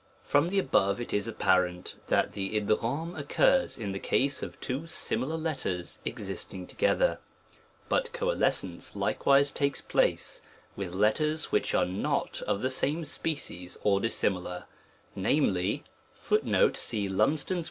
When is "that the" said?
2.07-2.59